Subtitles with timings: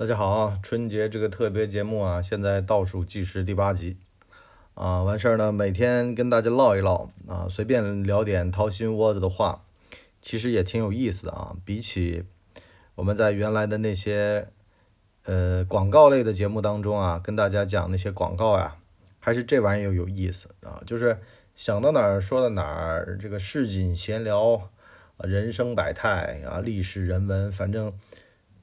[0.00, 3.98] 大家好，春节这个特别节目啊，现在倒数计时第八集
[4.72, 9.62] 啊，完事儿呢，每天跟大家唠一唠啊，随便聊点掏心窝子的话，
[10.22, 11.54] 其实也挺有意思的啊。
[11.66, 12.24] 比起
[12.94, 14.48] 我们在原来的那些
[15.26, 18.78] 呃广告类的节目当中啊，跟大家讲那些广告呀，
[19.18, 21.18] 还是这玩意儿有意思啊，就是
[21.54, 24.70] 想到哪儿说到哪儿，这个市井闲聊，
[25.18, 27.92] 人生百态啊，历史人文，反正。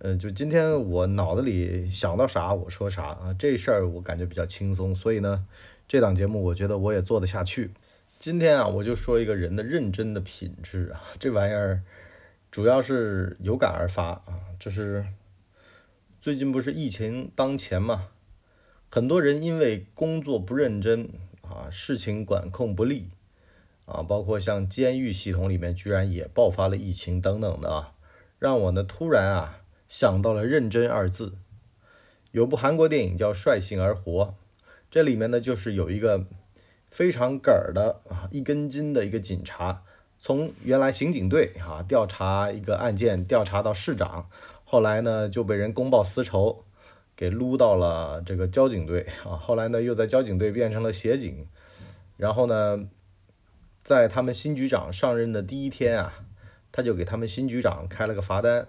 [0.00, 5.44] 呃，就今天我脑子里想到啥我说啥啊，这事儿我感觉比较轻松，所以呢，
[5.88, 7.72] 这档节目我觉得我也做得下去。
[8.16, 11.82] 今天啊，我就说一个人的认真的品质啊，这玩意儿
[12.48, 14.38] 主要是有感而发啊。
[14.60, 15.04] 就是
[16.20, 18.10] 最近不是疫情当前嘛，
[18.88, 21.08] 很多人因为工作不认真
[21.42, 23.08] 啊，事情管控不力
[23.84, 27.94] 啊，包括像监狱系统里面居然也爆发了疫情等等的啊，
[28.38, 29.62] 让我呢突然啊。
[29.88, 31.38] 想到了“认真”二字，
[32.32, 34.24] 有部韩国电影叫《率性而活》，
[34.90, 36.26] 这里面呢就是有一个
[36.90, 39.82] 非常梗儿的啊一根筋的一个警察，
[40.18, 44.28] 从原来刑警队啊调查一个案件，调查到市长，
[44.62, 46.64] 后来呢就被人公报私仇，
[47.16, 51.48] 给撸到了这个交警队啊，后来呢又在交警队变成了协警，
[52.18, 52.86] 然后呢，
[53.82, 56.26] 在他们新局长上任的第一天啊，
[56.70, 58.68] 他就给他们新局长开了个罚单。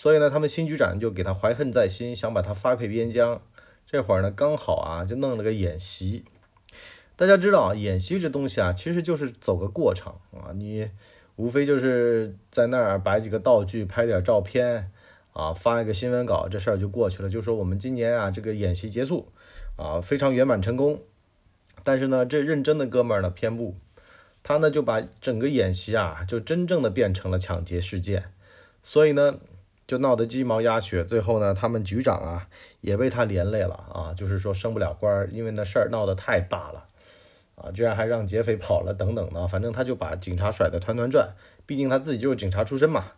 [0.00, 3.42] 所以呢，他们新局长就给他怀恨在心，想把他发配边疆。
[3.84, 6.24] 这会儿呢，刚好啊，就弄了个演习。
[7.16, 10.54] 大家知道啊，演习这东西啊，其实就是走个过程啊。
[10.54, 10.88] 你
[11.34, 14.88] 无非就是在那儿摆几个道具，拍点照片
[15.32, 17.28] 啊，发一个新闻稿，这事儿就过去了。
[17.28, 19.32] 就说我们今年啊，这个演习结束
[19.74, 21.02] 啊，非常圆满成功。
[21.82, 23.74] 但是呢，这认真的哥们儿呢偏不，
[24.44, 28.30] 他呢就把整个演习啊，就真正的变成了抢劫事件。
[28.80, 29.40] 所以呢。
[29.88, 32.46] 就闹得鸡毛鸭血，最后呢，他们局长啊
[32.82, 36.84] 也被他连累了啊，就是说升不了官儿，因为那事儿闹得太大了
[37.54, 43.12] 啊，居然还让劫匪跑了等等的，反正他就把警察甩得团团转，毕竟他自己就是警察出身嘛。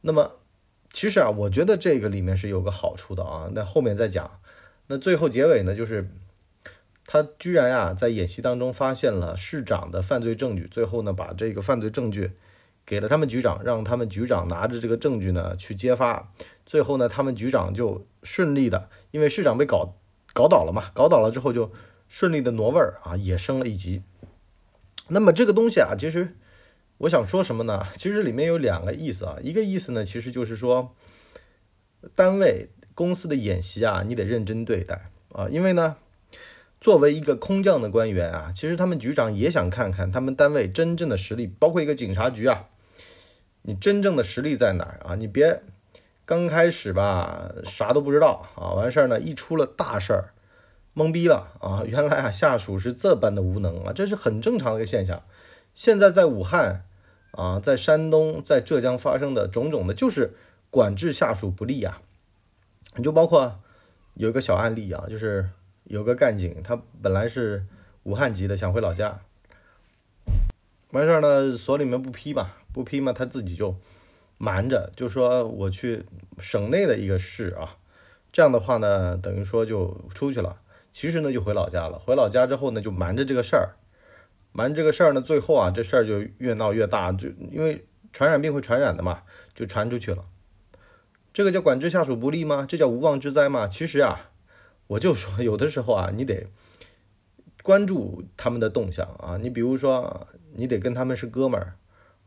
[0.00, 0.32] 那么
[0.92, 4.40] 其实啊，我觉得这个里面是有个好处的啊，那后面再讲。
[4.88, 6.10] 那最后结尾呢，就是
[7.06, 12.32] 他居然啊在演习当中发现了市长的犯罪证据，最后呢把这个犯罪证据。
[12.90, 16.32] 给了他们局长，让他们局长拿着这个证据呢去揭发，
[16.66, 19.94] 最后呢，他们局长就顺利的，因为市长被搞
[20.32, 21.70] 搞倒了嘛，搞倒了之后就
[22.08, 24.02] 顺利的挪位儿啊，也升了一级。
[25.06, 26.34] 那么这个东西啊，其实
[26.98, 27.86] 我想说什么呢？
[27.94, 30.96] 其实里面有两个意思啊，一个意思呢，其实就是说，
[32.16, 35.94] 单位公司的演习啊，你得认真对待啊，因为呢，
[36.80, 42.66] 作为一个空降的官员啊，其实他们局长也想看看他们单位真正的实力，包括一个警察局啊。
[43.62, 45.14] 你真正的实力在哪儿啊？
[45.14, 45.62] 你别
[46.24, 50.32] 刚开始吧，啥都不知道啊，完事儿呢，一出了大事儿，
[50.94, 51.82] 懵逼了啊！
[51.84, 55.22] 原来啊，下属是这般的无能啊，这是很正常的一个现象。
[55.74, 56.84] 现在在武汉
[57.32, 60.34] 啊，在山东、在浙江发生的种种的，就是
[60.70, 62.00] 管制下属不力啊。
[62.96, 63.60] 你就包括
[64.14, 65.50] 有一个小案例啊，就是
[65.84, 67.64] 有个干警，他本来是
[68.04, 69.20] 武汉籍的，想回老家，
[70.90, 72.56] 完事儿呢，所里面不批吧。
[72.72, 73.76] 不批嘛，他自己就
[74.38, 76.04] 瞒着，就说我去
[76.38, 77.76] 省内的一个市啊，
[78.32, 80.56] 这样的话呢，等于说就出去了。
[80.92, 81.98] 其实呢，就回老家了。
[81.98, 83.76] 回老家之后呢，就瞒着这个事儿，
[84.52, 89.22] 瞒这个事儿呢，最后啊，这事儿就越闹越大，就因为传染病会传染的嘛，
[89.54, 90.24] 就传出去了。
[91.32, 92.66] 这个叫管制下属不力吗？
[92.68, 93.68] 这叫无妄之灾吗？
[93.68, 94.30] 其实啊，
[94.88, 96.48] 我就说 有的时候啊，你得
[97.62, 101.76] 关注他们的动向啊，你比如说，你得跟他们是哥们儿。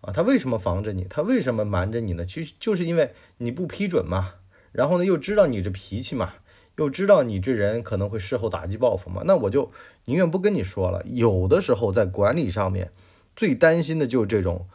[0.03, 1.05] 啊，他为什么防着你？
[1.09, 2.25] 他为什么瞒着你呢？
[2.25, 4.33] 其实就是因为你不批准嘛，
[4.73, 6.33] 然后呢又知道你这脾气嘛，
[6.75, 9.71] 又知道你这人可能会事后打击报复嘛，那我就
[10.03, 11.01] 宁愿不跟你说了。
[11.05, 12.91] 有的时候在管理上面，
[13.33, 14.67] 最担心的就是这种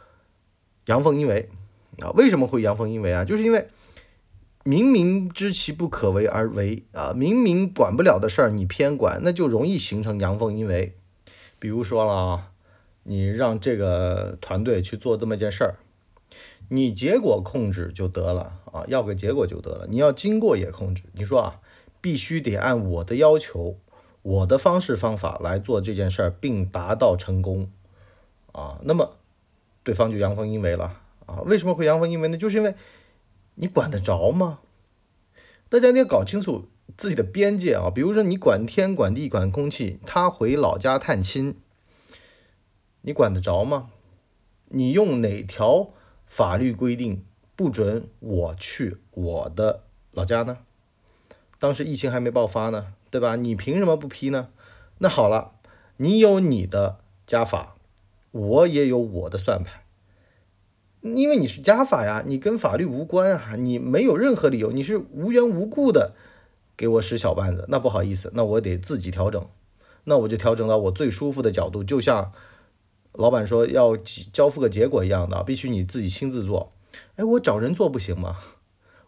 [0.87, 1.47] 阳奉阴违
[1.99, 2.09] 啊。
[2.15, 3.23] 为什么会阳奉阴违啊？
[3.23, 3.67] 就是因为
[4.63, 10.97] 明明知其不可为而为啊，明明管不了的事儿你偏管，那就容易形成阳奉阴违。
[11.59, 12.51] 比如说了啊。
[13.03, 15.75] 你让这个团队去做这么一件事儿，
[16.67, 19.87] 你结果控制就得了啊，要个结果就得了。
[19.89, 21.59] 你要经过也控制，你说啊，
[21.99, 23.77] 必须得按我的要求、
[24.21, 27.71] 我的方式方法来做这件事儿，并达到成功
[28.51, 28.79] 啊。
[28.83, 29.17] 那么
[29.83, 31.41] 对方就阳奉阴违了啊。
[31.45, 32.37] 为什么会阳奉阴违呢？
[32.37, 32.75] 就是因为
[33.55, 34.59] 你管得着吗？
[35.69, 37.89] 大家你要搞清楚自己的边界啊。
[37.89, 41.55] 比如说你管天、管地、管空气，他回老家探亲。
[43.01, 43.89] 你管得着吗？
[44.69, 45.89] 你用哪条
[46.25, 47.23] 法律规定
[47.55, 50.59] 不准我去我的老家呢？
[51.57, 53.35] 当时疫情还没爆发呢，对吧？
[53.35, 54.49] 你凭什么不批呢？
[54.99, 55.53] 那好了，
[55.97, 57.75] 你有你的加法，
[58.31, 59.81] 我也有我的算盘。
[61.01, 66.13] 因为你是加法呀，你跟法律无关啊，你没有任何理由，你是无缘无故的
[66.75, 69.47] 给我使小绊子，那不好意思，那我得自己调整，
[70.03, 72.33] 那我就调整到我最舒服的角度，就像
[73.13, 76.73] 老板说要交付个结果一样的，必须你自己亲自做。
[77.15, 78.37] 哎，我找人做不行吗？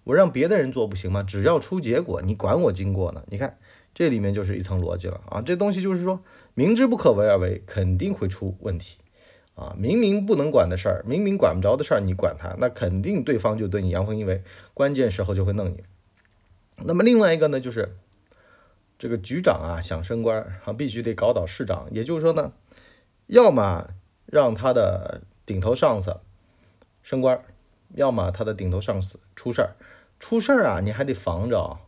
[0.03, 1.21] 我让别的人做不行吗？
[1.23, 3.23] 只要出结果，你管我经过呢？
[3.27, 3.57] 你看
[3.93, 6.21] 这里面就是一层逻辑了啊，这东西就是说
[6.53, 8.97] 明知不可为而为，肯定会出问题。
[9.53, 14.41] 啊，明明不能管的事儿，明明管不着的事儿，你管他，那肯定对方就对你阳奉阴违，
[14.73, 15.83] 关键时候就会弄你。
[16.77, 17.95] 那么另外一个呢，就是
[18.97, 22.53] 这个局长啊想升官啊，必须得搞倒市长，也就是说呢，
[23.31, 23.87] 要么
[24.25, 26.19] 让他的顶头上司
[27.01, 27.41] 升官，
[27.95, 29.71] 要么他的顶头上司出事儿。
[30.19, 31.79] 出事儿啊，你还得防着，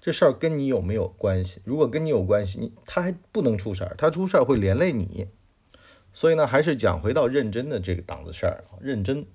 [0.00, 1.60] 这事儿跟你有没有关系？
[1.64, 5.26] 如果跟你有关系，你他还不能出事儿，他出事儿会连累你。
[6.12, 8.62] 所以呢，还是讲回到认真的这个档子事儿。
[8.80, 9.26] 认真，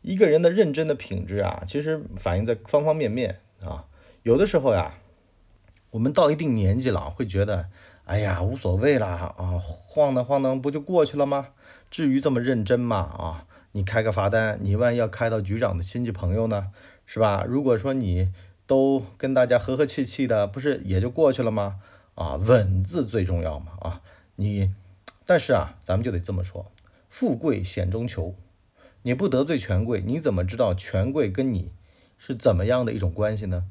[0.00, 3.84] 一个人的认真的品质啊，其实反映在方方面面啊。
[4.22, 4.94] 有的时候呀，
[5.90, 7.68] 我们到一定年纪了，会觉得，
[8.06, 11.48] 哎呀，无所谓啦啊，晃荡晃荡不就过去了吗？
[11.90, 12.98] 至于这么认真吗？
[12.98, 16.68] 啊，你开个罚单，你万一要开到局长的亲戚朋友呢，
[17.04, 17.44] 是吧？
[17.48, 18.32] 如果说你
[18.64, 21.80] 都跟大家和和气气的，不是也就过去了吗？
[22.14, 24.00] 啊，稳字最重要嘛啊，
[24.36, 24.72] 你。
[25.28, 26.70] 但是啊，咱们就得这么说，
[27.10, 28.36] 富贵险中求，
[29.02, 31.72] 你不得罪权贵，你怎么知道权贵跟你
[32.16, 33.64] 是怎么样的一种关系呢？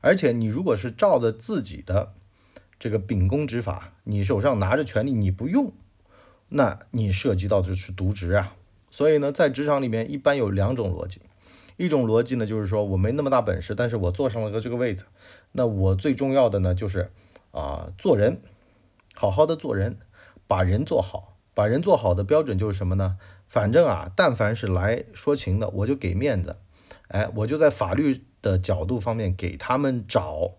[0.00, 2.14] 而且你如果是照着自己的
[2.78, 5.72] 这个秉公执法，你手上拿着权力你不用，
[6.48, 8.54] 那你涉及到的是渎职啊。
[8.90, 11.20] 所以呢，在职场里面一般有两种逻辑，
[11.76, 15.04] 一种逻辑呢就是说我没那么大本事，但是我坐上了个这个位子，
[15.52, 17.10] 那我最重要的呢就是
[17.50, 18.40] 啊做人，
[19.14, 19.98] 好好的做人。
[20.48, 23.18] 把人做好，把人做好的标准就是什么呢？
[23.48, 26.54] 反正啊，但凡是来说情的，我就给面子，
[27.08, 30.52] 哎，我就在法律的角度方面给他们找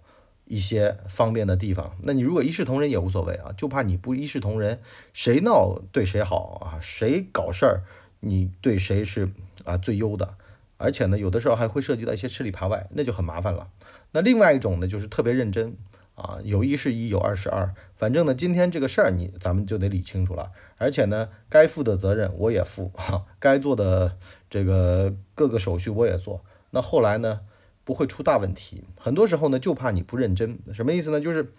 [0.47, 1.95] 一些方便的地方。
[2.03, 4.79] 那你如果一视同仁也无所谓啊，就怕你不一视同仁，
[5.13, 7.83] 谁闹对谁好啊，谁搞事儿
[8.21, 9.29] 你对谁是
[9.63, 10.35] 啊最优的，
[10.77, 13.69] 而且呢，有的时候还会涉及到一些吃里扒外，那就很麻烦了。
[14.11, 15.75] 那另外一种呢，就是特别认真。
[16.17, 20.51] 啊，有一是一，有二是二，反正呢，今天这个事儿你咱们就得理清楚了。
[20.79, 24.17] 而且呢，该负的责任我也负，哈，该做的
[24.49, 26.43] 这个各个手续我也做。
[26.71, 27.41] 那后来呢，
[27.87, 28.83] 不会出大问题。
[28.99, 31.21] 很多时候呢，就怕你不认真，什么意思呢？
[31.21, 31.53] 就是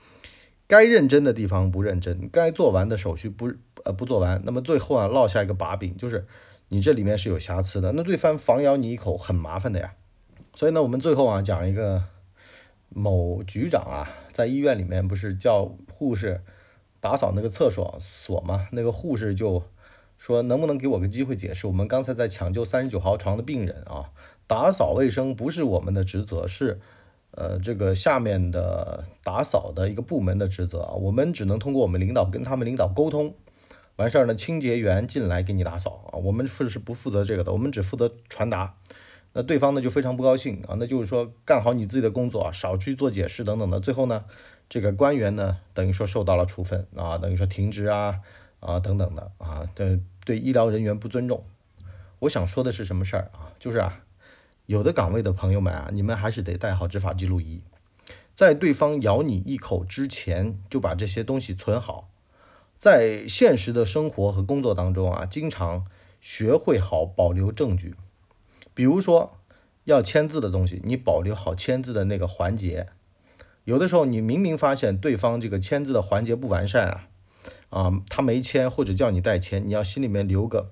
[0.67, 3.51] 该认真的地方不认真，该做完的手续不
[3.85, 6.27] 呃不做完，那么最后啊落下一个把柄，就是
[6.69, 9.95] 你这里面是有瑕疵的，那对方反咬你一口，很麻烦的呀。
[10.55, 12.05] 所以呢，我们最后啊讲一个。
[12.91, 16.41] 某局长啊，在医院里面不是叫护士
[17.01, 18.67] 打扫那个厕所所吗？
[18.73, 19.63] 那个护士就
[20.17, 21.67] 说：“能不能给我个机会解释？
[21.67, 24.11] 我们刚才在抢救三十九号床的病人啊，
[24.49, 26.81] 打扫卫生不是我们的职责，是
[27.31, 30.95] 呃这个下面的打扫的一个部门的职责啊。
[30.95, 33.35] 我们只能通过我们领导跟他们领导沟通，
[33.95, 36.19] 完事儿呢，清洁员进来给你打扫啊。
[36.19, 38.75] 我们是是不负责这个的，我们只负责传达。”
[39.35, 43.79] 那对方呢就非常不高兴啊，那就是说干好你自己的工作，少去做解释等等的。
[43.79, 44.25] 最后呢，
[44.71, 48.21] 这个官员呢等于说受到了处分啊，等于说停职啊
[48.61, 51.45] 啊等等的啊，对对医疗人员不尊重。
[52.21, 53.53] 我想说的是什么事儿啊？
[53.61, 54.01] 就是啊，
[54.69, 57.63] 有的岗位的朋友们啊，你们还是得带好执法记录仪，
[58.35, 62.11] 在对方咬你一口之前就把这些东西存好。
[62.79, 65.87] 在现实的生活和工作当中啊，经常
[66.21, 67.95] 学会好保留证据。
[68.75, 69.39] 比如说
[69.85, 72.89] 要签字的东西，你保留好签字的那个环节。
[73.65, 77.09] 有的时候你明明发现对方这个签字的环节不完善啊，
[77.71, 80.71] 啊，他没签或者叫你代签，你要心里面留个，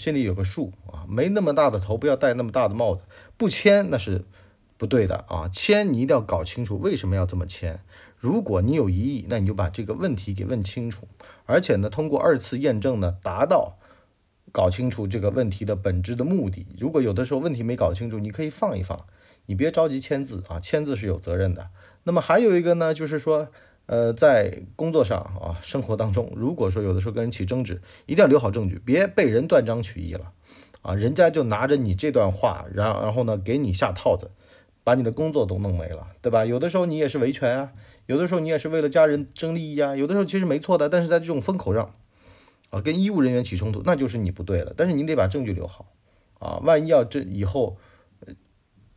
[0.00, 3.02] 心里有个数啊，没那么大的头，不要戴那么大的帽子。
[3.36, 4.24] 不签那是
[4.78, 7.80] 不对的啊，签你一定要搞清楚为什么要这么签。
[8.16, 11.06] 如果你有疑义，那你就把这个问题给问清楚，
[11.44, 13.76] 而且呢，通过二次验证呢，达到。
[14.52, 16.66] 搞清楚这个问题的本质的目的。
[16.76, 18.98] 如果有的时候问题没搞清楚，你可以放一放，
[19.46, 21.68] 你别着急签字啊，签字是有责任的。
[22.02, 23.46] 那么还有一个呢，就是说，
[23.90, 30.30] 呃，在工作上啊，生活当中，如果说有的时候跟人起争执，一定要留好证据，别被人断章取义了
[30.82, 34.30] 啊，人家就拿着你这段话，然然后呢给你下套子，
[34.84, 36.44] 把你的工作都弄没了，对吧？
[36.44, 37.72] 有的时候你也是维权啊，
[38.06, 41.92] 有的时候你也是为了家人争利益啊，有的时候其实没错的，但是在这种风口上。
[42.70, 44.72] 啊，跟医务人员起冲突，那就是你不对了。
[44.76, 45.86] 但是你得把证据留好，
[46.38, 47.76] 啊，万一要这以后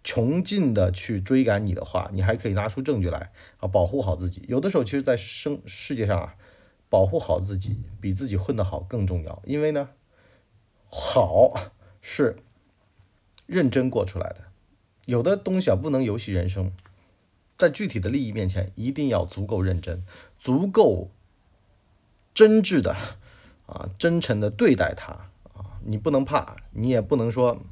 [0.03, 4.43] 穷尽的去追赶你的话，你还可以拿出证据来啊，保护好自己。
[4.49, 6.35] 有的时候，其实，在生世界上啊，
[6.89, 9.41] 保护好自己比自己混得好更重要。
[9.45, 9.91] 因为呢，
[10.89, 11.53] 好
[12.01, 12.35] 是
[13.47, 14.47] 认真过出来的。
[15.05, 16.73] 有的东西啊，不能游戏人生，
[17.57, 20.03] 在具体的利益面前，一定要足够认真，
[20.37, 21.11] 足够
[22.33, 22.93] 真挚的
[23.67, 25.13] 啊，真诚的对待它
[25.53, 25.79] 啊。
[25.85, 27.63] 你不能怕，你也不能说。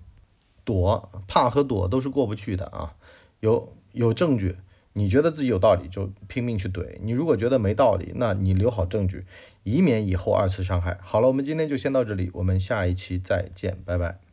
[0.72, 2.96] 躲怕和躲都是过不去的啊！
[3.42, 4.56] 有有证据，
[4.94, 9.26] 你觉得自己有道理就拼命去怼；你如果觉得没道理，那你留好证据，
[9.64, 10.98] 以免以后二次伤害。
[11.04, 14.31] 好了，我们今天就先到这里，我们下一期再见，拜拜。